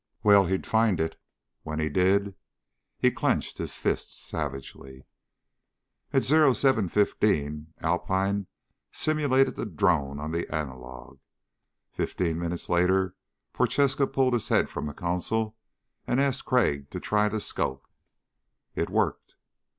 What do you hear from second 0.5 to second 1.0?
find